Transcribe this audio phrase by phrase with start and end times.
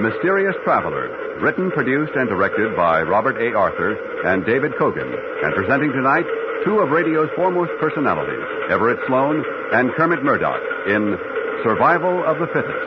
[0.00, 3.52] The Mysterious Traveler, written, produced, and directed by Robert A.
[3.52, 3.92] Arthur
[4.24, 5.12] and David Kogan,
[5.44, 6.24] and presenting tonight
[6.64, 9.44] two of radio's foremost personalities, Everett Sloane
[9.74, 10.56] and Kermit Murdock,
[10.88, 11.20] in
[11.62, 12.80] Survival of the Fittest.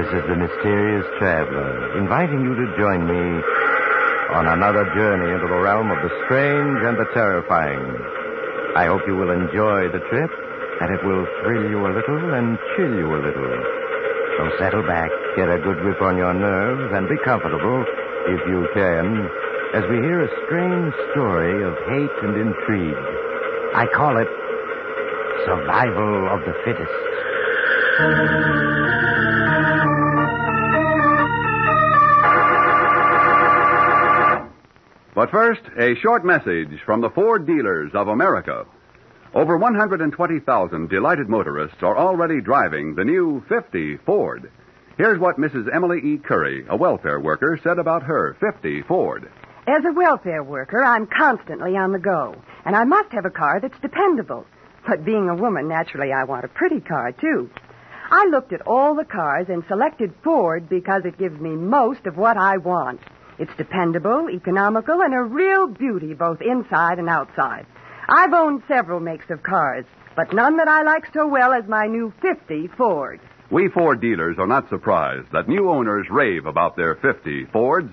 [0.00, 3.44] This is the mysterious traveler, inviting you to join me
[4.32, 8.19] on another journey into the realm of the strange and the terrifying.
[8.80, 10.30] I hope you will enjoy the trip,
[10.80, 13.52] that it will thrill you a little and chill you a little.
[14.38, 17.84] So settle back, get a good grip on your nerves, and be comfortable,
[18.32, 19.28] if you can,
[19.76, 22.96] as we hear a strange story of hate and intrigue.
[23.76, 24.28] I call it
[25.44, 26.88] Survival of the Fittest.
[35.20, 38.64] But first, a short message from the Ford dealers of America.
[39.34, 44.50] Over 120,000 delighted motorists are already driving the new 50 Ford.
[44.96, 45.68] Here's what Mrs.
[45.74, 46.16] Emily E.
[46.16, 49.30] Curry, a welfare worker, said about her 50 Ford.
[49.66, 53.60] As a welfare worker, I'm constantly on the go, and I must have a car
[53.60, 54.46] that's dependable.
[54.88, 57.50] But being a woman, naturally, I want a pretty car, too.
[58.10, 62.16] I looked at all the cars and selected Ford because it gives me most of
[62.16, 63.00] what I want.
[63.40, 67.64] It's dependable, economical, and a real beauty both inside and outside.
[68.06, 71.86] I've owned several makes of cars, but none that I like so well as my
[71.86, 73.18] new 50 Ford.
[73.50, 77.90] We Ford dealers are not surprised that new owners rave about their 50 Fords.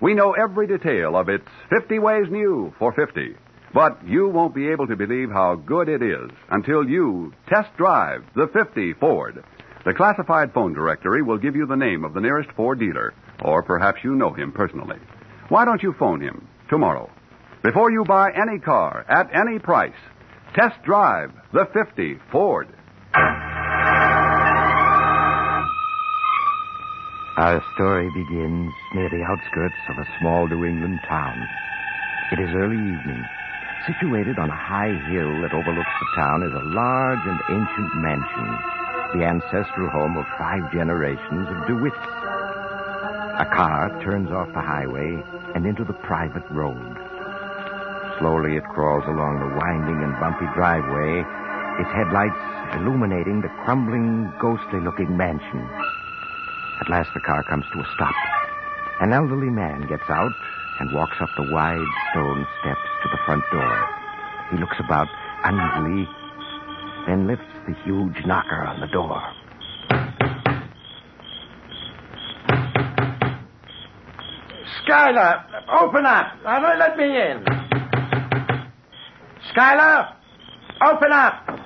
[0.00, 3.34] We know every detail of its 50 ways new for 50.
[3.74, 8.22] But you won't be able to believe how good it is until you test drive
[8.36, 9.42] the 50 Ford.
[9.84, 13.12] The classified phone directory will give you the name of the nearest Ford dealer,
[13.44, 14.98] or perhaps you know him personally.
[15.48, 17.10] Why don't you phone him tomorrow?
[17.62, 19.92] Before you buy any car at any price,
[20.54, 22.68] test drive the 50 Ford.
[27.36, 31.36] Our story begins near the outskirts of a small New England town.
[32.32, 33.22] It is early evening.
[33.86, 38.48] Situated on a high hill that overlooks the town is a large and ancient mansion,
[39.18, 42.23] the ancestral home of five generations of DeWitts.
[43.34, 45.18] A car turns off the highway
[45.56, 46.94] and into the private road.
[48.20, 51.26] Slowly it crawls along the winding and bumpy driveway,
[51.82, 52.38] its headlights
[52.78, 55.66] illuminating the crumbling, ghostly looking mansion.
[56.80, 58.14] At last the car comes to a stop.
[59.00, 60.32] An elderly man gets out
[60.78, 63.74] and walks up the wide stone steps to the front door.
[64.52, 65.08] He looks about
[65.42, 66.06] uneasily,
[67.08, 69.20] then lifts the huge knocker on the door.
[74.94, 75.44] Schuyler,
[75.82, 76.26] open up.
[76.44, 77.44] Let me in.
[79.50, 80.08] Schuyler,
[80.86, 81.63] open up.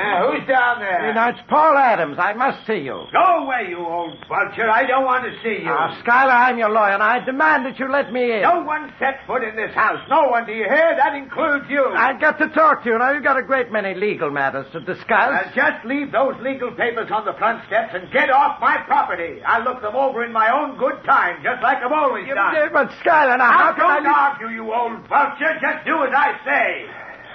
[0.00, 1.08] Uh, who's down there?
[1.08, 2.16] You know, it's Paul Adams.
[2.18, 3.04] I must see you.
[3.12, 4.68] Go away, you old vulture.
[4.70, 5.68] I don't want to see you.
[5.68, 8.42] Now, Schuyler, I'm your lawyer, and I demand that you let me in.
[8.42, 10.00] No one set foot in this house.
[10.08, 10.96] No one, do you hear?
[10.96, 11.84] That includes you.
[11.94, 12.98] I've got to talk to you.
[12.98, 15.30] Now, you've got a great many legal matters to discuss.
[15.36, 19.42] Uh, just leave those legal papers on the front steps and get off my property.
[19.44, 22.54] I'll look them over in my own good time, just like I've always You done.
[22.54, 23.96] did, but Schuyler, now, how Now, can I...
[24.00, 25.52] don't argue, you old vulture.
[25.60, 26.86] Just do as I say.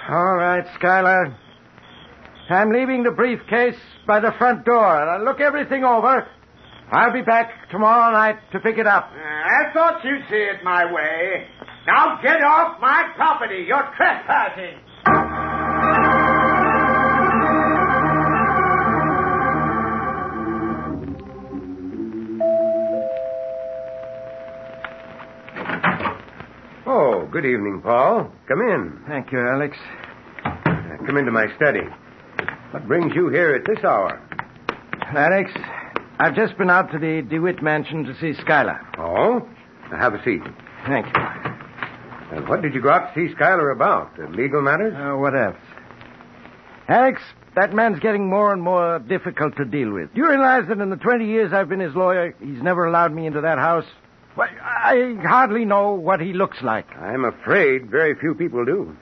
[0.08, 1.36] All right, Schuyler.
[2.48, 3.76] I'm leaving the briefcase
[4.06, 6.26] by the front door, and I'll look everything over.
[6.92, 9.10] I'll be back tomorrow night to pick it up.
[9.12, 11.48] Uh, I thought you'd see it my way.
[11.86, 13.64] Now get off my property.
[13.66, 14.78] You're trespassing.
[26.88, 28.30] Oh, good evening, Paul.
[28.48, 29.02] Come in.
[29.08, 29.76] Thank you, Alex.
[30.44, 31.80] Uh, Come into my study.
[32.72, 34.20] What brings you here at this hour?
[35.14, 35.52] Alex,
[36.18, 38.80] I've just been out to the DeWitt mansion to see Schuyler.
[38.98, 39.48] Oh?
[39.90, 40.42] Now have a seat.
[40.86, 41.22] Thank you.
[42.32, 44.18] And what did you go out to see Schuyler about?
[44.18, 44.94] Uh, legal matters?
[44.94, 45.56] Uh, what else?
[46.88, 47.22] Alex,
[47.54, 50.12] that man's getting more and more difficult to deal with.
[50.12, 53.14] Do you realize that in the 20 years I've been his lawyer, he's never allowed
[53.14, 53.86] me into that house?
[54.34, 56.86] Why, I hardly know what he looks like.
[56.96, 58.96] I'm afraid very few people do.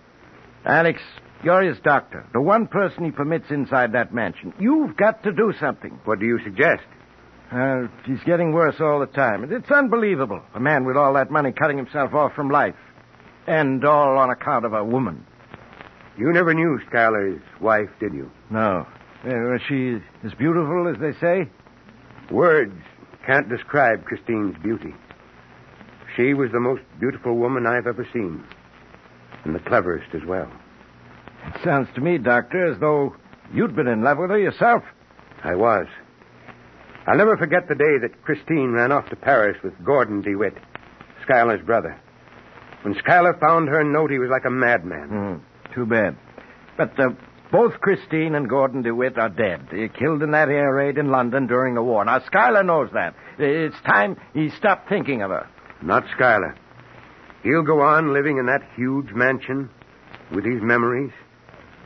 [0.64, 1.00] Alex,
[1.44, 4.52] you're his doctor, the one person he permits inside that mansion.
[4.58, 5.99] You've got to do something.
[6.05, 6.82] What do you suggest?
[7.52, 9.50] Uh, he's getting worse all the time.
[9.52, 10.43] It's unbelievable.
[10.55, 12.75] A man with all that money cutting himself off from life.
[13.46, 15.25] And all on account of a woman.
[16.17, 18.31] You never knew Schuyler's wife, did you?
[18.50, 18.87] No.
[19.25, 21.49] Uh, was she as beautiful as they say?
[22.31, 22.75] Words
[23.26, 24.94] can't describe Christine's beauty.
[26.17, 28.44] She was the most beautiful woman I've ever seen.
[29.44, 30.50] And the cleverest as well.
[31.46, 33.17] It sounds to me, Doctor, as though
[33.52, 34.82] you'd been in love with her yourself.
[35.43, 35.87] I was.
[37.06, 40.56] I'll never forget the day that Christine ran off to Paris with Gordon DeWitt,
[41.23, 42.00] Schuyler's brother.
[42.82, 45.08] When Schuyler found her note, he was like a madman.
[45.08, 46.17] Hmm, too bad.
[46.76, 47.11] But uh,
[47.52, 49.69] both Christine and Gordon DeWitt are dead.
[49.70, 52.05] They were killed in that air raid in London during the war.
[52.05, 53.14] Now, Schuyler knows that.
[53.38, 55.46] It's time he stopped thinking of her.
[55.82, 56.56] Not Schuyler.
[57.43, 59.69] He'll go on living in that huge mansion
[60.35, 61.12] with his memories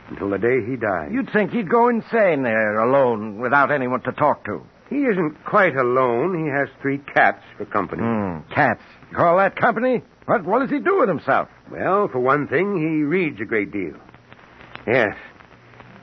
[0.09, 1.11] until the day he died.
[1.11, 4.61] You'd think he'd go insane there alone without anyone to talk to.
[4.89, 6.43] He isn't quite alone.
[6.43, 8.01] He has three cats for company.
[8.01, 8.81] Hmm, cats.
[9.11, 10.01] You call that company?
[10.25, 11.47] What, what does he do with himself?
[11.71, 13.93] Well, for one thing, he reads a great deal.
[14.87, 15.15] Yes.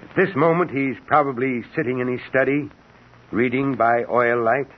[0.02, 2.70] At this moment, he's probably sitting in his study,
[3.32, 4.68] reading by oil light.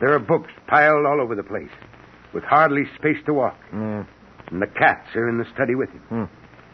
[0.00, 1.70] There are books piled all over the place,
[2.34, 3.58] with hardly space to walk.
[3.72, 4.06] Mm.
[4.50, 6.00] And the cats are in the study with him.
[6.08, 6.24] Hmm.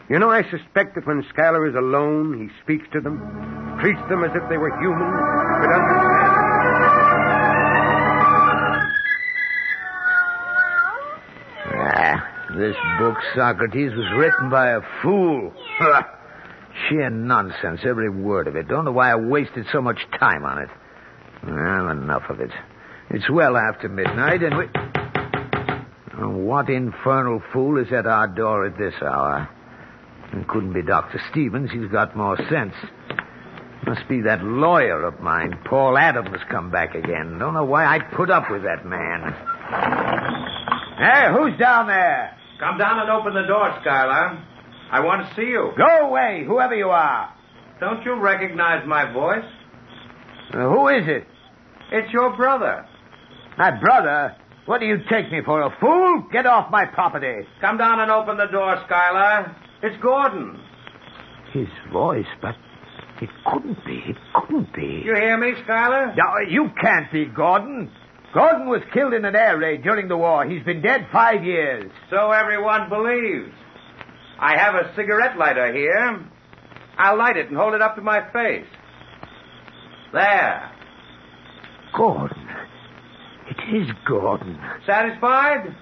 [0.09, 3.17] You know, I suspect that when Schuyler is alone, he speaks to them,
[3.81, 5.09] treats them as if they were human,
[5.61, 7.33] could understand.
[11.65, 12.27] Ah,
[12.57, 15.53] this book, Socrates, was written by a fool.
[16.89, 18.67] Sheer nonsense, every word of it.
[18.67, 20.69] Don't know why I wasted so much time on it.
[21.45, 22.51] Well, enough of it.
[23.09, 24.65] It's well after midnight, and we.
[26.17, 29.47] Oh, what infernal fool is at our door at this hour?
[30.33, 31.21] It couldn't be Dr.
[31.31, 31.71] Stevens.
[31.71, 32.73] He's got more sense.
[33.85, 37.37] Must be that lawyer of mine, Paul Adams, come back again.
[37.37, 39.33] Don't know why I put up with that man.
[40.97, 42.35] Hey, who's down there?
[42.59, 44.41] Come down and open the door, Schuyler.
[44.91, 45.71] I want to see you.
[45.77, 47.33] Go away, whoever you are.
[47.79, 49.43] Don't you recognize my voice?
[50.53, 51.27] Uh, who is it?
[51.91, 52.85] It's your brother.
[53.57, 54.35] My brother?
[54.65, 56.23] What do you take me for, a fool?
[56.31, 57.45] Get off my property.
[57.59, 59.53] Come down and open the door, Schuyler.
[59.83, 60.59] It's Gordon.
[61.51, 62.55] His voice, but
[63.21, 64.01] it couldn't be.
[64.07, 65.03] It couldn't be.
[65.05, 66.15] You hear me, Schuyler?
[66.15, 67.91] No, you can't be Gordon.
[68.33, 70.45] Gordon was killed in an air raid during the war.
[70.45, 71.91] He's been dead five years.
[72.09, 73.51] So everyone believes.
[74.39, 76.27] I have a cigarette lighter here.
[76.97, 78.65] I'll light it and hold it up to my face.
[80.13, 80.71] There.
[81.95, 82.47] Gordon.
[83.49, 84.57] It is Gordon.
[84.87, 85.75] Satisfied?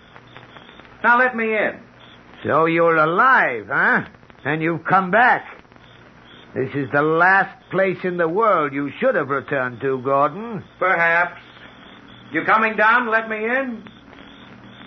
[1.03, 1.79] Now let me in.
[2.43, 4.01] So you're alive, huh?
[4.43, 5.45] And you've come back.
[6.55, 10.63] This is the last place in the world you should have returned to, Gordon.
[10.79, 11.39] Perhaps.
[12.33, 13.83] You coming down to let me in?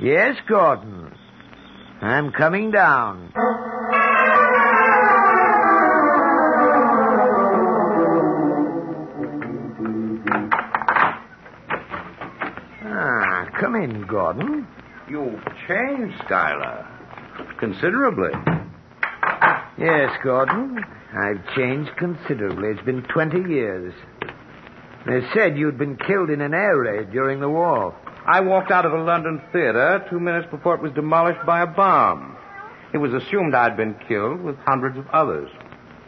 [0.02, 1.14] Yes, Gordon.
[2.02, 3.32] I'm coming down.
[12.86, 14.66] Ah, come in, Gordon.
[15.08, 16.93] You've changed, Schuyler.
[17.64, 18.28] Considerably.
[19.78, 20.84] Yes, Gordon.
[21.16, 22.68] I've changed considerably.
[22.68, 23.94] It's been 20 years.
[25.06, 27.96] They said you'd been killed in an air raid during the war.
[28.26, 31.66] I walked out of a London theater two minutes before it was demolished by a
[31.66, 32.36] bomb.
[32.92, 35.48] It was assumed I'd been killed with hundreds of others.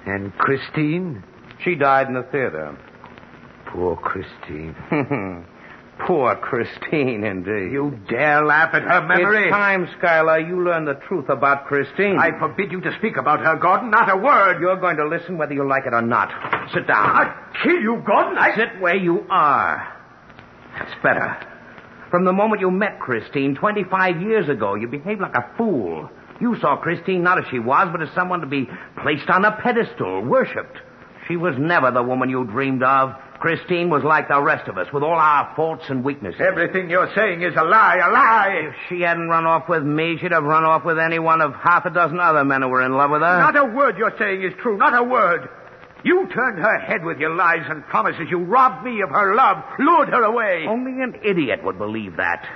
[0.04, 1.24] And Christine?
[1.64, 2.76] She died in the theater.
[3.72, 4.76] Poor Christine.
[5.98, 7.72] Poor Christine, indeed.
[7.72, 9.44] You dare laugh at her memory?
[9.44, 12.18] It's time, Schuyler, you learn the truth about Christine.
[12.18, 13.90] I forbid you to speak about her, Gordon.
[13.90, 14.60] Not a word.
[14.60, 16.28] You're going to listen whether you like it or not.
[16.74, 17.16] Sit down.
[17.16, 18.36] I'll kill you, Gordon.
[18.36, 18.54] I...
[18.54, 19.96] Sit where you are.
[20.78, 21.38] That's better.
[22.10, 26.10] From the moment you met Christine 25 years ago, you behaved like a fool.
[26.40, 28.68] You saw Christine not as she was, but as someone to be
[29.02, 30.78] placed on a pedestal, worshipped.
[31.26, 33.14] She was never the woman you dreamed of.
[33.38, 36.40] Christine was like the rest of us, with all our faults and weaknesses.
[36.40, 38.68] Everything you're saying is a lie, a lie.
[38.68, 41.54] If she hadn't run off with me, she'd have run off with any one of
[41.54, 43.38] half a dozen other men who were in love with her.
[43.38, 45.48] Not a word you're saying is true, not a word.
[46.04, 48.28] You turned her head with your lies and promises.
[48.30, 50.66] You robbed me of her love, lured her away.
[50.68, 52.46] Only an idiot would believe that.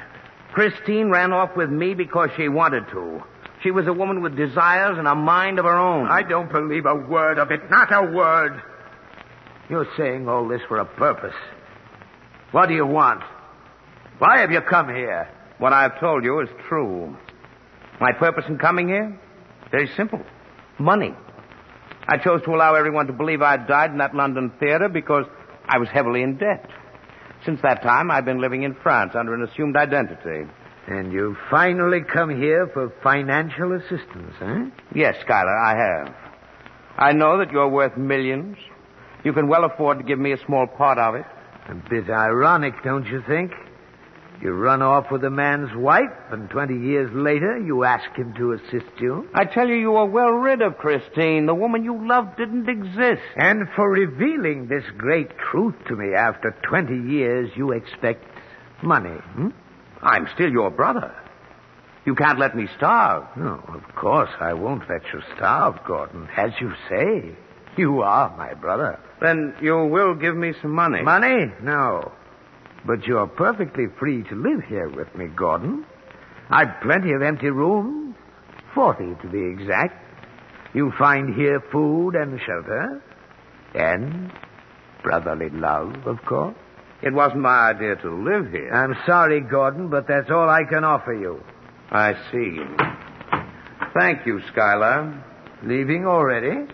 [0.52, 3.22] Christine ran off with me because she wanted to.
[3.62, 6.08] She was a woman with desires and a mind of her own.
[6.08, 8.62] I don't believe a word of it, not a word.
[9.70, 11.34] You're saying all this for a purpose.
[12.50, 13.22] What do you want?
[14.18, 15.28] Why have you come here?
[15.58, 17.16] What I've told you is true.
[18.00, 19.16] My purpose in coming here?
[19.70, 20.20] Very simple.
[20.78, 21.14] Money.
[22.08, 25.26] I chose to allow everyone to believe I'd died in that London theater because
[25.66, 26.68] I was heavily in debt.
[27.44, 30.50] Since that time, I've been living in France under an assumed identity.
[30.88, 34.64] And you've finally come here for financial assistance, eh?
[34.94, 36.14] Yes, Schuyler, I have.
[36.98, 38.56] I know that you're worth millions.
[39.24, 41.26] You can well afford to give me a small part of it.
[41.68, 43.52] A bit ironic, don't you think?
[44.42, 48.52] You run off with a man's wife, and 20 years later, you ask him to
[48.52, 49.28] assist you.
[49.34, 51.44] I tell you, you are well rid of Christine.
[51.44, 53.20] The woman you loved didn't exist.
[53.36, 58.24] And for revealing this great truth to me after 20 years, you expect
[58.82, 59.48] money, hmm?
[60.00, 61.14] I'm still your brother.
[62.06, 63.24] You can't let me starve.
[63.36, 66.28] No, of course I won't let you starve, Gordon.
[66.34, 67.36] As you say,
[67.76, 68.98] you are my brother.
[69.20, 71.02] Then you will give me some money.
[71.02, 71.52] Money?
[71.62, 72.12] No.
[72.86, 75.84] But you're perfectly free to live here with me, Gordon.
[76.48, 78.16] I've plenty of empty rooms.
[78.74, 79.94] Forty, to be exact.
[80.74, 83.02] You find here food and shelter.
[83.74, 84.32] And
[85.02, 86.54] brotherly love, of course.
[87.02, 88.72] It wasn't my idea to live here.
[88.72, 91.42] I'm sorry, Gordon, but that's all I can offer you.
[91.90, 92.58] I see.
[93.98, 95.24] Thank you, Schuyler.
[95.64, 96.66] Leaving already?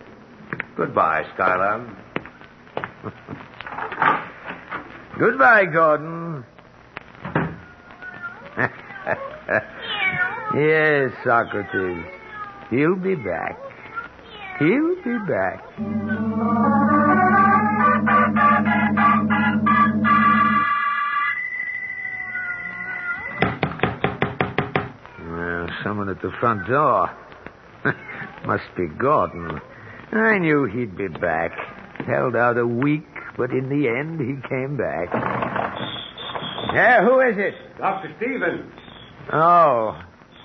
[0.77, 1.87] Goodbye, Schuyler.
[5.19, 6.45] Goodbye, Gordon.
[10.55, 12.05] yes, Socrates.
[12.69, 13.59] He'll be back.
[14.59, 15.63] He'll be back.
[25.21, 27.11] Well, someone at the front door.
[28.47, 29.61] Must be Gordon.
[30.13, 31.53] I knew he'd be back.
[32.07, 35.09] Held out a week, but in the end he came back.
[36.75, 37.55] Yeah, who is it?
[37.79, 38.15] Dr.
[38.19, 38.73] Stevens.
[39.33, 39.99] Oh,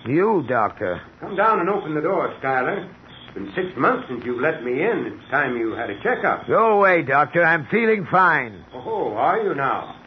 [0.06, 1.02] you, Doctor.
[1.20, 2.90] Come down and open the door, Schuyler.
[3.28, 5.14] It's been six months since you've let me in.
[5.14, 6.48] It's time you had a checkup.
[6.48, 7.44] Go away, Doctor.
[7.44, 8.66] I'm feeling fine.
[8.74, 10.01] Oh, are you now?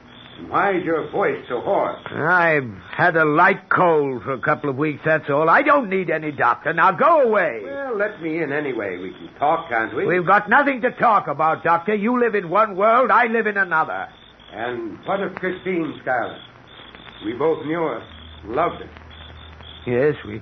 [0.48, 2.00] Why is your voice so hoarse?
[2.06, 5.48] I've had a light cold for a couple of weeks, that's all.
[5.48, 6.72] I don't need any doctor.
[6.72, 7.60] Now go away.
[7.64, 8.98] Well, let me in anyway.
[8.98, 10.06] We can talk, can't we?
[10.06, 11.94] We've got nothing to talk about, Doctor.
[11.94, 14.08] You live in one world, I live in another.
[14.52, 16.38] And what of Christine, Schuyler?
[17.24, 18.02] We both knew her,
[18.44, 18.90] loved her.
[19.86, 20.40] Yes, we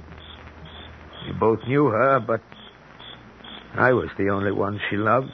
[1.26, 2.40] we both knew her, but
[3.74, 5.30] I was the only one she loved.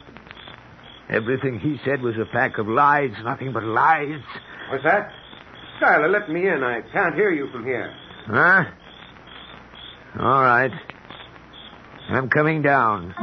[1.09, 4.21] Everything he said was a pack of lies, nothing but lies.
[4.71, 5.11] What's that?
[5.79, 6.63] Schuyler, let me in.
[6.63, 7.95] I can't hear you from here.
[8.27, 8.65] Huh?
[10.21, 10.73] All right.
[12.11, 13.15] I'm coming down.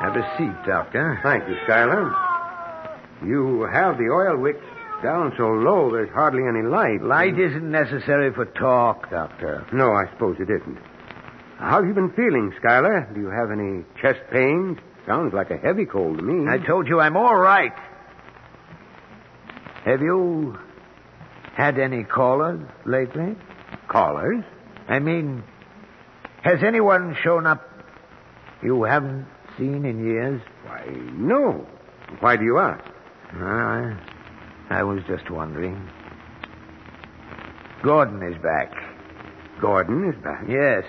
[0.00, 1.18] Have a seat, Doctor.
[1.22, 2.14] Thank you, Schuyler.
[3.26, 4.64] You have the oil wicks
[5.02, 7.02] down so low there's hardly any light.
[7.02, 9.66] Light isn't necessary for talk, Doctor.
[9.72, 10.78] No, I suppose it isn't.
[11.58, 13.10] How have you been feeling, Schuyler?
[13.12, 14.78] Do you have any chest pains?
[15.06, 16.48] Sounds like a heavy cold to me.
[16.48, 17.72] I told you I'm all right.
[19.84, 20.56] Have you
[21.56, 23.34] had any callers lately?
[23.88, 24.44] Callers?
[24.86, 25.42] I mean,
[26.42, 27.68] has anyone shown up
[28.62, 30.40] you haven't seen in years?
[30.64, 31.66] Why, no.
[32.20, 32.84] Why do you ask?
[33.32, 33.96] I,
[34.70, 35.90] I was just wondering.
[37.82, 38.72] Gordon is back.
[39.60, 40.44] Gordon is back.
[40.48, 40.84] Yes.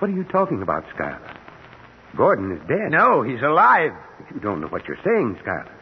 [0.00, 1.36] What are you talking about, Schuyler?
[2.16, 2.90] Gordon is dead.
[2.90, 3.92] No, he's alive.
[4.34, 5.72] You don't know what you're saying, Schuyler.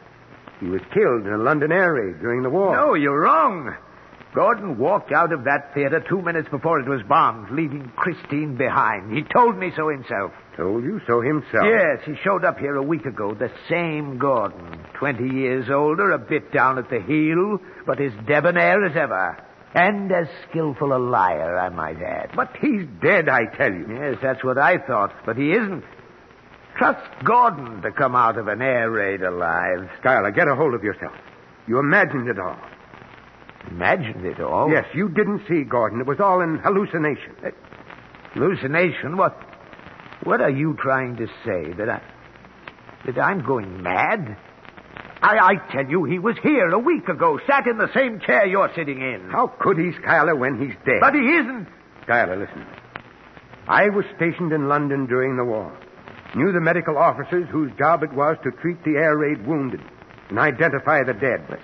[0.61, 2.75] He was killed in a London air raid during the war.
[2.75, 3.75] No, you're wrong.
[4.35, 9.17] Gordon walked out of that theater two minutes before it was bombed, leaving Christine behind.
[9.17, 10.33] He told me so himself.
[10.57, 11.65] Told you so himself.
[11.65, 13.33] Yes, he showed up here a week ago.
[13.35, 14.85] The same Gordon.
[14.95, 19.43] Twenty years older, a bit down at the heel, but as debonair as ever.
[19.75, 22.31] And as skillful a liar, I might add.
[22.35, 23.87] But he's dead, I tell you.
[23.89, 25.85] Yes, that's what I thought, but he isn't.
[26.77, 29.91] Trust Gordon to come out of an air raid alive.
[30.01, 31.13] Schuyler, get a hold of yourself.
[31.67, 32.57] You imagined it all.
[33.71, 34.71] Imagined it all?
[34.71, 36.01] Yes, you didn't see Gordon.
[36.01, 37.35] It was all an hallucination.
[37.45, 37.51] Uh,
[38.33, 39.17] hallucination?
[39.17, 39.37] What?
[40.23, 41.73] What are you trying to say?
[41.77, 42.03] That I,
[43.07, 44.37] that I'm going mad?
[45.21, 48.47] I, I tell you, he was here a week ago, sat in the same chair
[48.47, 49.29] you're sitting in.
[49.31, 51.01] How could he, Schuyler, when he's dead?
[51.01, 51.67] But he isn't.
[52.05, 52.65] Schuyler, listen.
[53.67, 55.77] I was stationed in London during the war.
[56.35, 59.81] Knew the medical officers whose job it was to treat the air raid wounded
[60.29, 61.45] and identify the dead.
[61.49, 61.61] But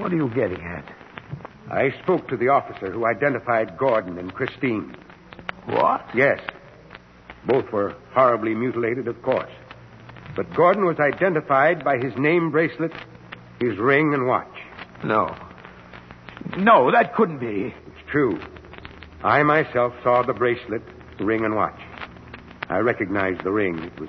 [0.00, 0.84] What are you getting at?
[1.70, 4.96] I spoke to the officer who identified Gordon and Christine.
[5.66, 6.04] What?
[6.14, 6.40] Yes.
[7.46, 9.50] Both were horribly mutilated, of course.
[10.36, 12.92] But Gordon was identified by his name bracelet,
[13.60, 14.54] his ring, and watch.
[15.04, 15.36] No.
[16.56, 17.74] No, that couldn't be.
[17.86, 18.40] It's true.
[19.22, 20.82] I myself saw the bracelet,
[21.18, 21.80] the ring, and watch.
[22.68, 23.78] I recognized the ring.
[23.80, 24.08] It was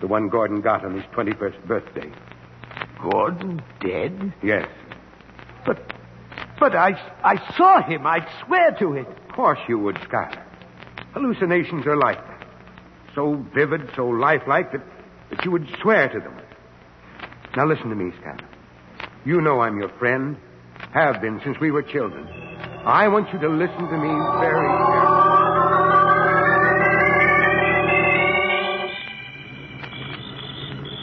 [0.00, 2.12] the one Gordon got on his 21st birthday.
[3.02, 4.32] Gordon dead?
[4.42, 4.68] Yes.
[5.64, 5.92] But,
[6.58, 6.92] but I,
[7.22, 8.06] I saw him.
[8.06, 9.06] I'd swear to it.
[9.08, 10.44] Of course you would, Schuyler.
[11.12, 12.46] Hallucinations are like that.
[13.14, 14.95] So vivid, so lifelike that, that
[15.46, 16.36] you would swear to them.
[17.56, 18.48] Now listen to me, Schuyler.
[19.24, 20.36] You know I'm your friend.
[20.92, 22.26] Have been since we were children.
[22.84, 24.10] I want you to listen to me
[24.40, 25.92] very carefully.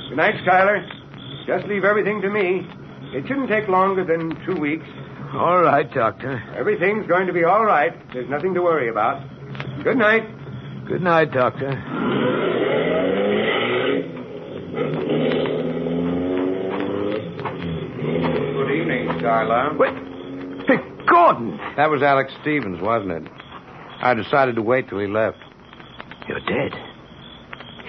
[0.10, 0.86] Good night, Schuyler.
[1.48, 2.68] Just leave everything to me.
[3.16, 4.86] It shouldn't take longer than two weeks.
[5.34, 6.44] All right, Doctor.
[6.58, 7.94] Everything's going to be all right.
[8.12, 9.24] There's nothing to worry about.
[9.86, 10.24] Good night.
[10.86, 12.42] Good night, Doctor.
[19.78, 19.94] Wait.
[20.68, 20.78] Hey,
[21.10, 21.58] Gordon!
[21.76, 23.32] That was Alex Stevens, wasn't it?
[24.02, 25.38] I decided to wait till he left.
[26.28, 26.72] You're dead.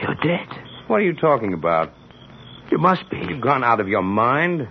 [0.01, 0.49] You're dead.
[0.87, 1.93] What are you talking about?
[2.71, 3.19] You must be.
[3.19, 4.69] You've gone out of your mind?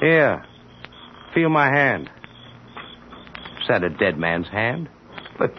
[0.00, 0.44] Here.
[1.34, 2.10] Feel my hand.
[3.60, 4.88] Is that a dead man's hand?
[5.38, 5.52] But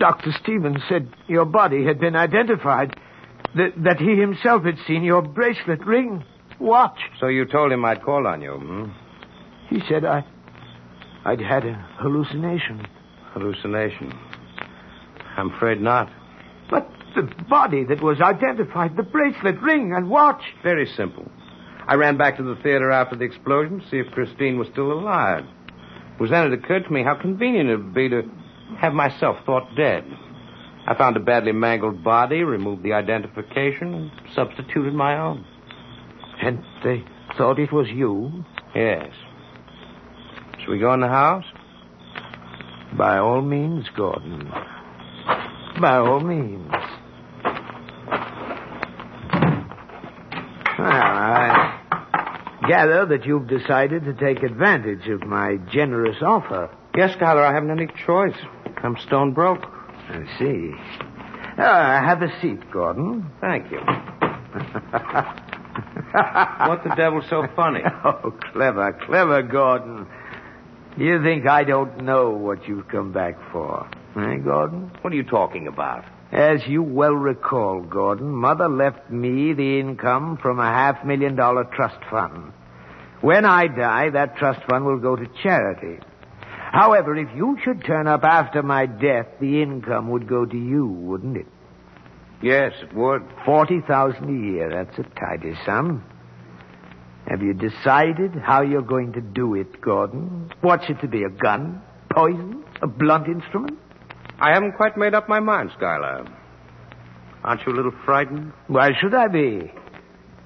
[0.00, 0.32] Dr.
[0.42, 2.98] Stevens said your body had been identified.
[3.56, 6.24] That, that he himself had seen your bracelet, ring,
[6.58, 6.98] watch.
[7.20, 9.03] So you told him I'd call on you, hmm?
[9.68, 10.24] He said I.
[11.24, 12.86] I'd had a hallucination.
[13.32, 14.12] Hallucination.
[15.36, 16.10] I'm afraid not.
[16.70, 20.42] But the body that was identified, the bracelet, ring, and watch.
[20.62, 21.30] Very simple.
[21.86, 24.92] I ran back to the theater after the explosion to see if Christine was still
[24.92, 25.44] alive.
[26.14, 28.22] It was then it occurred to me how convenient it would be to
[28.78, 30.04] have myself thought dead.
[30.86, 35.44] I found a badly mangled body, removed the identification, and substituted my own.
[36.42, 37.04] And they
[37.36, 38.44] thought it was you?
[38.74, 39.10] Yes.
[40.64, 41.44] Shall we go in the house?
[42.96, 44.50] By all means, Gordon.
[45.78, 46.70] By all means.
[50.78, 51.80] Well, I
[52.66, 56.70] gather that you've decided to take advantage of my generous offer.
[56.96, 58.36] Yes, Schuyler, I haven't any choice.
[58.82, 59.66] I'm stone broke.
[59.66, 60.70] I see.
[61.58, 63.30] Uh, have a seat, Gordon.
[63.42, 63.80] Thank you.
[66.14, 67.80] what the devil's so funny?
[68.04, 70.06] Oh, clever, clever, Gordon.
[70.96, 74.92] You think I don't know what you've come back for, eh, Gordon?
[75.00, 76.04] What are you talking about?
[76.30, 81.64] As you well recall, Gordon, Mother left me the income from a half million dollar
[81.64, 82.52] trust fund.
[83.20, 85.98] When I die, that trust fund will go to charity.
[86.72, 90.86] However, if you should turn up after my death, the income would go to you,
[90.86, 91.46] wouldn't it?
[92.42, 93.22] Yes, it would.
[93.44, 94.70] Forty thousand a year.
[94.70, 96.04] That's a tidy sum.
[97.28, 100.50] Have you decided how you're going to do it, Gordon?
[100.60, 101.24] What's it to be?
[101.24, 101.80] A gun?
[102.10, 102.64] Poison?
[102.82, 103.78] A blunt instrument?
[104.38, 106.26] I haven't quite made up my mind, Schuyler.
[107.42, 108.52] Aren't you a little frightened?
[108.68, 109.72] Why should I be?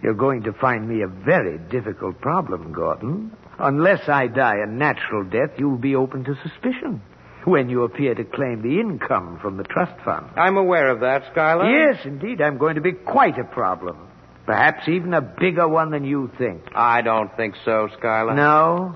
[0.02, 3.32] You're going to find me a very difficult problem, Gordon.
[3.58, 7.02] Unless I die a natural death, you'll be open to suspicion
[7.44, 10.26] when you appear to claim the income from the trust fund.
[10.36, 11.70] I'm aware of that, Schuyler.
[11.70, 14.07] Yes, indeed, I'm going to be quite a problem.
[14.48, 16.62] Perhaps even a bigger one than you think.
[16.74, 18.32] I don't think so, Schuyler.
[18.32, 18.94] No?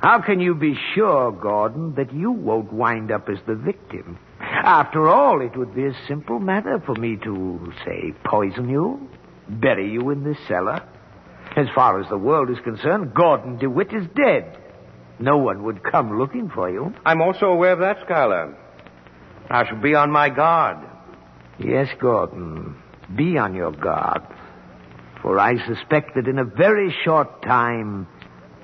[0.00, 4.18] How can you be sure, Gordon, that you won't wind up as the victim?
[4.40, 9.10] After all, it would be a simple matter for me to, say, poison you,
[9.50, 10.82] bury you in this cellar.
[11.54, 14.56] As far as the world is concerned, Gordon DeWitt is dead.
[15.18, 16.94] No one would come looking for you.
[17.04, 18.56] I'm also aware of that, Schuyler.
[19.50, 20.78] I shall be on my guard.
[21.58, 22.76] Yes, Gordon.
[23.14, 24.22] Be on your guard.
[25.22, 28.06] For I suspect that in a very short time,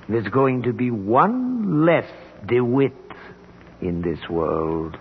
[0.07, 2.09] there's going to be one less
[2.45, 2.93] DeWitt
[3.81, 4.97] in this world.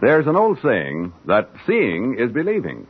[0.00, 2.86] There's an old saying that seeing is believing.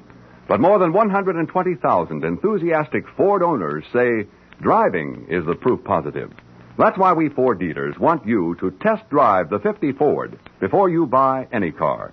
[0.48, 4.28] But more than 120,000 enthusiastic Ford owners say
[4.60, 6.30] driving is the proof positive.
[6.78, 11.06] That's why we Ford dealers want you to test drive the 50 Ford before you
[11.06, 12.12] buy any car.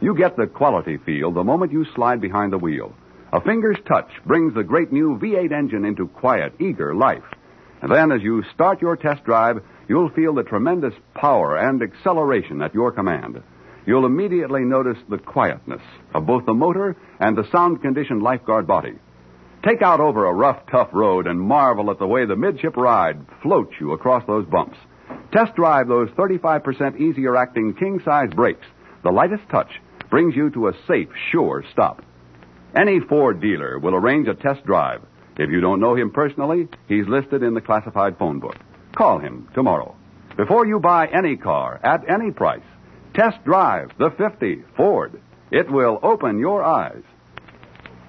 [0.00, 2.94] You get the quality feel the moment you slide behind the wheel.
[3.32, 7.24] A finger's touch brings the great new V8 engine into quiet, eager life.
[7.82, 12.62] And then as you start your test drive, you'll feel the tremendous power and acceleration
[12.62, 13.42] at your command.
[13.84, 15.82] You'll immediately notice the quietness
[16.14, 18.94] of both the motor and the sound conditioned lifeguard body.
[19.64, 23.18] Take out over a rough, tough road and marvel at the way the midship ride
[23.42, 24.78] floats you across those bumps.
[25.32, 28.66] Test drive those 35% easier acting king size brakes.
[29.02, 29.70] The lightest touch
[30.10, 32.02] brings you to a safe, sure stop.
[32.74, 35.02] Any Ford dealer will arrange a test drive.
[35.38, 38.56] If you don't know him personally, he's listed in the classified phone book.
[38.96, 39.96] Call him tomorrow.
[40.36, 42.62] Before you buy any car at any price,
[43.14, 45.20] test drive the 50 Ford.
[45.50, 47.02] It will open your eyes.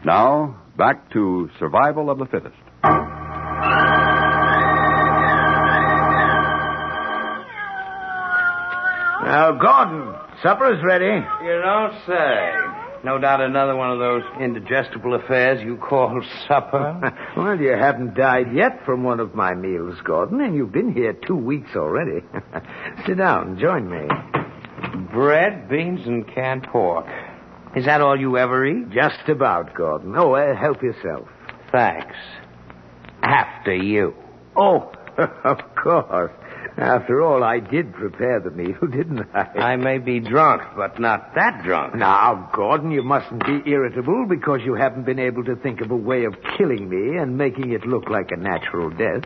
[0.05, 2.55] Now, back to survival of the fittest.
[9.21, 11.21] Now, Gordon, supper's ready.
[11.43, 12.53] You don't say.
[13.03, 17.13] No doubt another one of those indigestible affairs you call supper.
[17.35, 21.13] well, you haven't died yet from one of my meals, Gordon, and you've been here
[21.13, 22.25] two weeks already.
[23.05, 24.07] Sit down, join me.
[25.13, 27.05] Bread, beans, and canned pork.
[27.75, 28.89] Is that all you ever eat?
[28.89, 30.15] Just about, Gordon.
[30.17, 31.27] Oh, uh, help yourself.
[31.71, 32.15] Thanks.
[33.21, 34.15] After you.
[34.55, 34.91] Oh,
[35.43, 36.31] of course.
[36.77, 39.41] After all, I did prepare the meal, didn't I?
[39.73, 41.95] I may be drunk, but not that drunk.
[41.95, 45.95] Now, Gordon, you mustn't be irritable because you haven't been able to think of a
[45.95, 49.23] way of killing me and making it look like a natural death.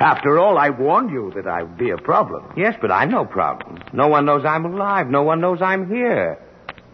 [0.00, 2.52] After all, I warned you that I would be a problem.
[2.56, 3.78] Yes, but I'm no problem.
[3.92, 5.06] No one knows I'm alive.
[5.08, 6.38] No one knows I'm here.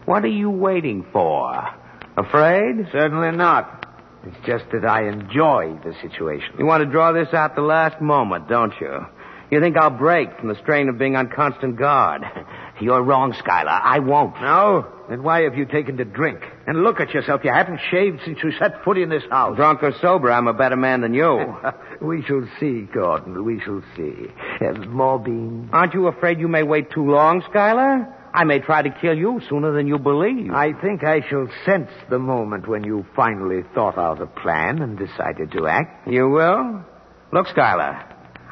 [0.07, 1.69] What are you waiting for?
[2.17, 2.89] Afraid?
[2.93, 3.87] Certainly not.
[4.25, 6.55] It's just that I enjoy the situation.
[6.59, 9.07] You want to draw this out the last moment, don't you?
[9.51, 12.23] You think I'll break from the strain of being on constant guard.
[12.81, 13.71] You're wrong, Schuyler.
[13.71, 14.35] I won't.
[14.41, 14.87] No?
[15.09, 16.41] Then why have you taken to drink?
[16.67, 17.43] And look at yourself.
[17.45, 19.57] You haven't shaved since you set foot in this house.
[19.57, 21.57] Drunk or sober, I'm a better man than you.
[22.01, 23.45] we shall see, Gordon.
[23.45, 24.27] We shall see.
[24.61, 25.71] Uh, more beans?
[25.73, 28.13] Aren't you afraid you may wait too long, Schuyler?
[28.37, 30.51] I may try to kill you sooner than you believe.
[30.53, 34.99] I think I shall sense the moment when you finally thought out a plan and
[34.99, 36.07] decided to act.
[36.07, 36.85] You will?
[37.33, 37.99] Look, Schuyler,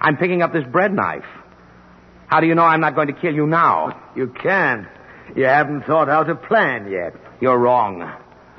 [0.01, 1.27] I'm picking up this bread knife.
[2.29, 4.11] How do you know I'm not going to kill you now?
[4.17, 4.87] You can't.
[5.37, 7.15] You haven't thought out a plan yet.
[7.43, 8.11] You're wrong.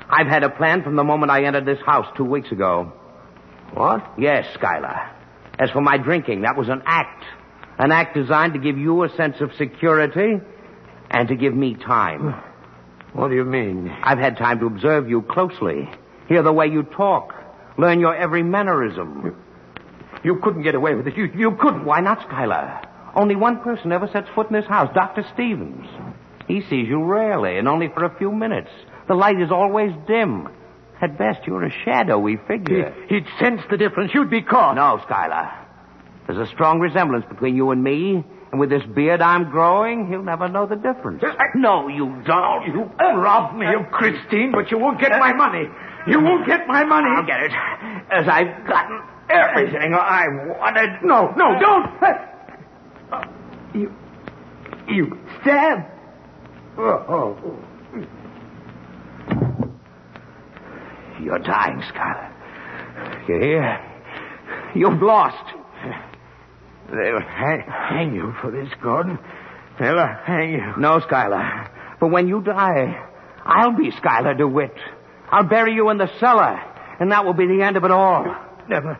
[0.08, 2.92] I've had a plan from the moment I entered this house two weeks ago.
[3.74, 4.12] What?
[4.16, 5.10] Yes, Schuyler.
[5.58, 7.24] As for my drinking, that was an act.
[7.78, 10.40] An act designed to give you a sense of security
[11.10, 12.34] and to give me time.
[13.12, 13.88] What do you mean?
[14.02, 15.88] I've had time to observe you closely,
[16.28, 17.34] hear the way you talk,
[17.78, 19.36] learn your every mannerism.
[20.22, 21.16] You couldn't get away with it.
[21.16, 21.84] You, you couldn't.
[21.84, 22.82] Why not, Schuyler?
[23.14, 25.24] Only one person ever sets foot in this house, Dr.
[25.32, 25.86] Stevens.
[26.48, 28.70] He sees you rarely and only for a few minutes.
[29.08, 30.48] The light is always dim.
[31.00, 32.94] At best, you're a shadowy figure.
[33.08, 34.12] He, would sense the difference.
[34.14, 34.76] You'd be caught.
[34.76, 35.50] No, Schuyler.
[36.26, 38.24] There's a strong resemblance between you and me,
[38.56, 41.22] and with this beard I'm growing, he'll never know the difference.
[41.22, 42.66] Uh, no, you don't.
[42.66, 45.68] You robbed me of Christine, but you won't get my money.
[46.06, 47.06] You won't get my money.
[47.14, 47.52] I'll get it.
[48.10, 50.24] As I've gotten everything I
[50.58, 51.02] wanted.
[51.04, 52.02] No, no, uh, don't.
[53.12, 53.24] Uh,
[53.74, 53.92] you,
[54.88, 55.80] you stab.
[56.78, 57.36] Oh, oh.
[61.22, 62.32] You're dying, Schuyler.
[63.28, 63.80] You hear?
[64.74, 65.44] You've lost.
[66.90, 69.18] They'll hang, hang you for this, Gordon.
[69.78, 70.74] They'll hang you.
[70.78, 71.68] No, Schuyler.
[72.00, 73.04] But when you die,
[73.44, 74.76] I'll be Schuyler DeWitt.
[75.30, 76.60] I'll bury you in the cellar,
[77.00, 78.24] and that will be the end of it all.
[78.68, 78.98] Never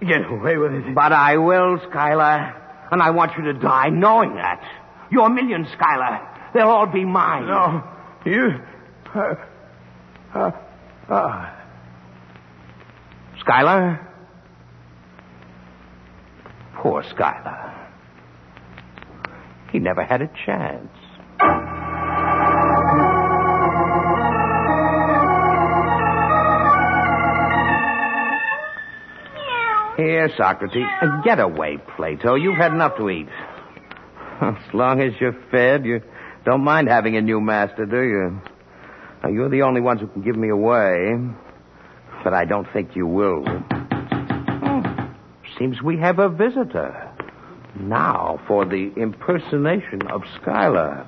[0.00, 0.94] get away with it.
[0.94, 2.58] But I will, Schuyler.
[2.90, 4.62] And I want you to die knowing that.
[5.10, 6.28] Your millions, Schuyler.
[6.52, 7.46] They'll all be mine.
[7.46, 7.82] No.
[8.26, 8.60] You.
[9.14, 9.34] Uh,
[10.34, 10.50] uh,
[11.08, 11.50] uh.
[13.40, 14.08] Schuyler?
[16.74, 17.72] Poor Schuyler.
[19.70, 20.88] He never had a chance.
[29.96, 30.86] Here, Socrates.
[31.00, 32.34] Uh, get away, Plato.
[32.34, 33.28] You've had enough to eat.
[34.40, 36.00] As long as you're fed, you
[36.44, 38.40] don't mind having a new master, do you?
[39.22, 41.12] Now, you're the only ones who can give me away.
[42.24, 43.44] But I don't think you will.
[45.62, 45.72] Hmm.
[45.72, 47.10] Seems we have a visitor.
[47.78, 51.06] Now for the impersonation of Schuyler.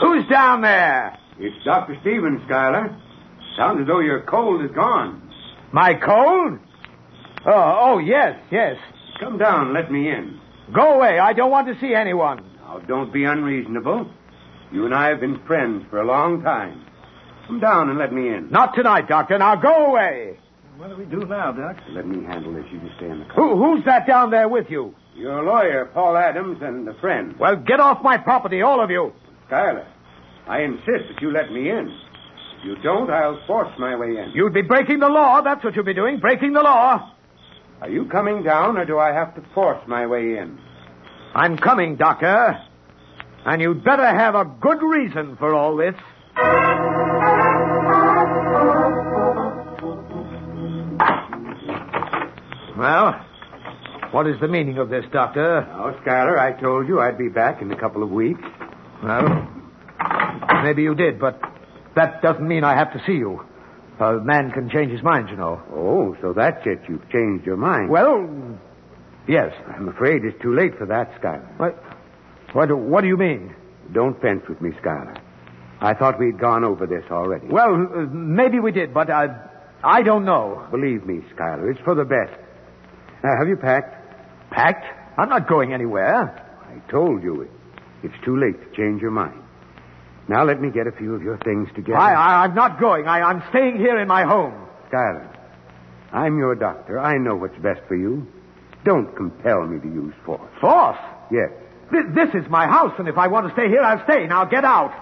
[0.00, 1.18] Who's down there?
[1.38, 1.96] It's Dr.
[2.00, 2.96] Stevens, Schuyler.
[3.56, 5.22] Sounds as though your cold is gone.
[5.72, 6.58] My cold?
[7.46, 8.76] Oh, oh, yes, yes.
[9.20, 10.40] Come down, let me in.
[10.74, 11.18] Go away.
[11.18, 12.44] I don't want to see anyone.
[12.56, 14.10] Now, don't be unreasonable.
[14.72, 16.84] You and I have been friends for a long time.
[17.46, 18.50] Come down and let me in.
[18.50, 19.38] Not tonight, Doctor.
[19.38, 20.38] Now go away.
[20.78, 21.76] What do we do now, Doc?
[21.90, 22.64] Let me handle this.
[22.70, 23.34] You just stay in the car.
[23.34, 24.94] Who, who's that down there with you?
[25.16, 27.34] Your lawyer, Paul Adams, and a friend.
[27.36, 29.12] Well, get off my property, all of you.
[29.48, 29.88] Schuyler,
[30.46, 31.92] I insist that you let me in.
[32.64, 34.30] You don't, I'll force my way in.
[34.34, 35.40] You'd be breaking the law.
[35.40, 37.12] That's what you'd be doing, breaking the law.
[37.80, 40.60] Are you coming down, or do I have to force my way in?
[41.34, 42.56] I'm coming, Doctor.
[43.44, 45.94] And you'd better have a good reason for all this.
[52.78, 53.26] Well,
[54.12, 55.66] what is the meaning of this, Doctor?
[55.68, 58.40] Now, Schuyler, I told you I'd be back in a couple of weeks.
[59.02, 59.48] Well,
[60.62, 61.40] maybe you did, but
[61.96, 63.44] that doesn't mean I have to see you.
[63.98, 65.60] A man can change his mind, you know.
[65.72, 66.78] Oh, so that's it.
[66.88, 67.90] You've changed your mind.
[67.90, 68.56] Well,
[69.26, 69.52] yes.
[69.76, 71.52] I'm afraid it's too late for that, Schuyler.
[71.56, 71.82] What,
[72.52, 73.56] what, do, what do you mean?
[73.92, 75.16] Don't fence with me, Schuyler.
[75.80, 77.48] I thought we'd gone over this already.
[77.48, 79.26] Well, maybe we did, but I,
[79.82, 80.64] I don't know.
[80.70, 82.38] Believe me, Schuyler, it's for the best.
[83.22, 83.94] Uh, have you packed?
[84.50, 84.84] Packed?
[85.18, 86.44] I'm not going anywhere.
[86.62, 87.50] I told you it.
[88.02, 89.42] It's too late to change your mind.
[90.28, 91.98] Now let me get a few of your things together.
[91.98, 93.06] I, I, I'm not going.
[93.06, 94.54] I, I'm staying here in my home.
[94.88, 95.28] Schuyler,
[96.12, 96.98] I'm your doctor.
[96.98, 98.26] I know what's best for you.
[98.84, 100.50] Don't compel me to use force.
[100.60, 100.98] Force?
[101.32, 101.50] Yes.
[101.90, 104.26] This, this is my house, and if I want to stay here, I'll stay.
[104.26, 104.92] Now get out.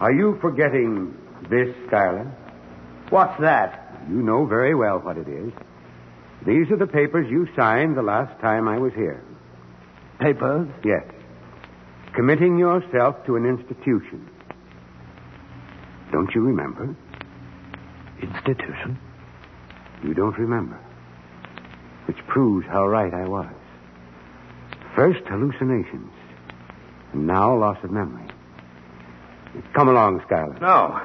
[0.00, 1.14] Are you forgetting
[1.48, 2.32] this, Schuyler?
[3.10, 4.02] What's that?
[4.08, 5.52] You know very well what it is.
[6.46, 9.22] These are the papers you signed the last time I was here.
[10.20, 10.68] Papers?
[10.84, 11.04] Yes.
[12.14, 14.28] Committing yourself to an institution.
[16.12, 16.94] Don't you remember?
[18.20, 18.98] Institution?
[20.04, 20.78] You don't remember.
[22.06, 23.52] Which proves how right I was.
[24.94, 26.12] First hallucinations,
[27.12, 28.28] and now loss of memory.
[29.74, 30.58] Come along, Schuyler.
[30.60, 31.00] No.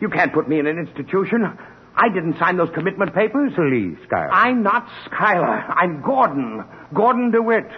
[0.00, 1.58] You can't put me in an institution.
[1.96, 3.52] I didn't sign those commitment papers.
[3.54, 4.30] Please, Schuyler.
[4.32, 5.64] I'm not Schuyler.
[5.68, 6.62] I'm Gordon.
[6.92, 7.68] Gordon DeWitt.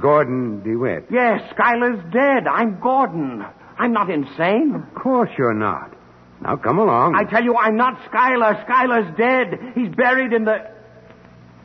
[0.00, 1.06] Gordon DeWitt.
[1.10, 2.46] Yes, Schuyler's dead.
[2.46, 3.44] I'm Gordon.
[3.78, 4.74] I'm not insane.
[4.74, 5.94] Of course you're not.
[6.42, 7.14] Now come along.
[7.16, 8.62] I tell you, I'm not Schuyler.
[8.64, 9.72] Schuyler's dead.
[9.74, 10.70] He's buried in the.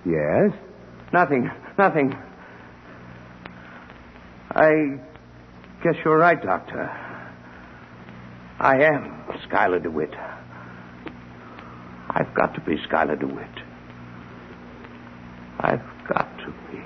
[0.05, 0.51] Yes?
[1.11, 1.51] Nothing.
[1.77, 2.15] Nothing.
[4.51, 4.99] I
[5.83, 6.89] guess you're right, Doctor.
[8.59, 10.13] I am Schuyler DeWitt.
[12.15, 13.57] I've got to be Schuyler DeWitt.
[15.59, 16.79] I've got to be.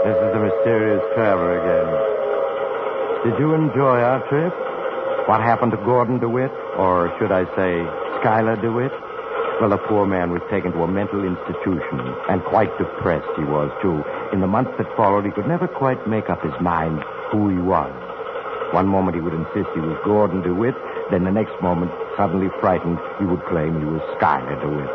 [0.00, 1.90] This is the mysterious traveler again.
[3.30, 4.52] Did you enjoy our trip?
[5.28, 6.50] What happened to Gordon DeWitt?
[6.78, 7.84] Or should I say,
[8.20, 8.92] Schuyler DeWitt?
[9.60, 12.00] Well, the poor man was taken to a mental institution,
[12.32, 14.00] and quite depressed he was, too.
[14.32, 17.60] In the months that followed, he could never quite make up his mind who he
[17.60, 17.92] was.
[18.72, 20.72] One moment he would insist he was Gordon DeWitt,
[21.12, 24.88] then the next moment, suddenly frightened, he would claim he was Schuyler DeWitt.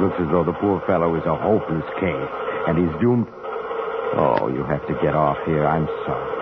[0.00, 2.32] Looks as though the poor fellow is a hopeless case,
[2.72, 3.28] and he's doomed.
[4.16, 5.68] Oh, you have to get off here.
[5.68, 6.32] I'm sorry.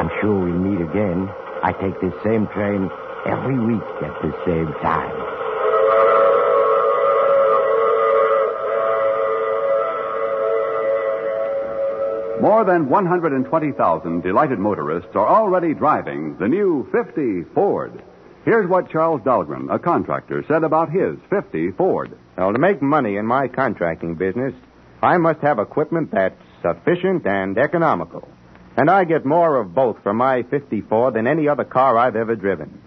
[0.00, 1.28] I'm sure we'll meet again.
[1.60, 2.88] I take this same train
[3.28, 5.19] every week at the same time.
[12.40, 18.02] More than 120,000 delighted motorists are already driving the new 50 Ford.
[18.46, 22.16] Here's what Charles Dahlgren, a contractor, said about his 50 Ford.
[22.38, 24.54] Now, to make money in my contracting business,
[25.02, 28.26] I must have equipment that's sufficient and economical.
[28.74, 32.36] And I get more of both from my 54 than any other car I've ever
[32.36, 32.80] driven.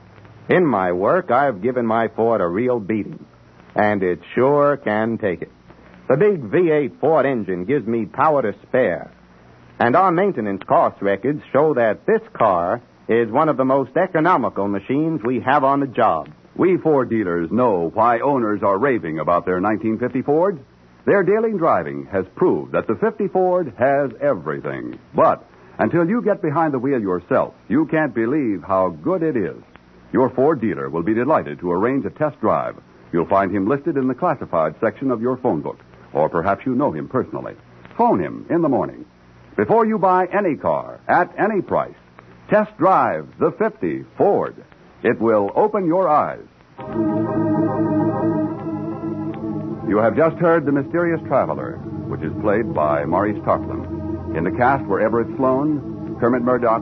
[0.50, 3.24] In my work, I've given my Ford a real beating.
[3.76, 5.52] And it sure can take it.
[6.10, 9.13] The big V8 Ford engine gives me power to spare.
[9.84, 14.70] And our maintenance cost records show that this car is one of the most economical
[14.70, 16.30] machines we have on the job.
[16.56, 20.62] We Ford dealers know why owners are raving about their 1950 Fords.
[21.06, 25.00] Their daily driving has proved that the 50 Ford has everything.
[25.14, 25.46] But
[25.78, 29.62] until you get behind the wheel yourself, you can't believe how good it is.
[30.14, 32.82] Your Ford dealer will be delighted to arrange a test drive.
[33.12, 35.82] You'll find him listed in the classified section of your phone book,
[36.14, 37.56] or perhaps you know him personally.
[37.98, 39.04] Phone him in the morning.
[39.56, 41.96] Before you buy any car, at any price,
[42.50, 44.56] test drive the 50 Ford.
[45.04, 46.46] It will open your eyes.
[49.88, 54.36] You have just heard The Mysterious Traveler, which is played by Maurice Tarplin.
[54.36, 56.82] In the cast were Everett Sloane, Kermit Murdock,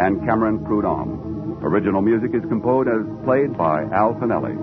[0.00, 1.58] and Cameron Prudhomme.
[1.62, 4.56] Original music is composed and played by Al Finelli.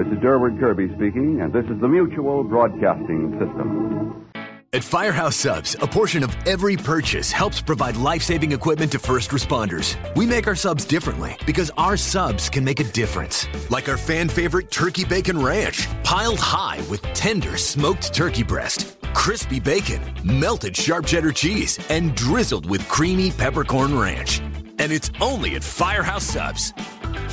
[0.00, 4.32] This is Durward Kirby speaking, and this is the Mutual Broadcasting System.
[4.72, 9.28] At Firehouse Subs, a portion of every purchase helps provide life saving equipment to first
[9.28, 9.98] responders.
[10.16, 13.46] We make our subs differently because our subs can make a difference.
[13.68, 19.60] Like our fan favorite Turkey Bacon Ranch, piled high with tender smoked turkey breast, crispy
[19.60, 24.40] bacon, melted sharp cheddar cheese, and drizzled with creamy peppercorn ranch.
[24.78, 26.72] And it's only at Firehouse Subs.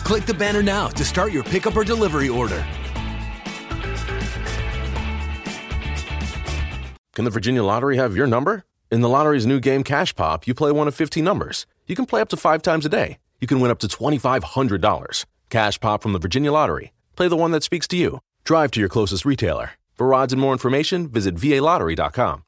[0.04, 2.66] Click the banner now to start your pickup or delivery order.
[7.13, 8.63] Can the Virginia Lottery have your number?
[8.92, 11.66] In the lottery's new game Cash Pop, you play one of 15 numbers.
[11.88, 13.18] You can play up to five times a day.
[13.42, 15.26] You can win up to $2,500.
[15.50, 16.94] Cash Pop from the Virginia Lottery.
[17.16, 18.20] Play the one that speaks to you.
[18.44, 19.72] Drive to your closest retailer.
[19.96, 22.44] For odds and more information, visit VALottery.com.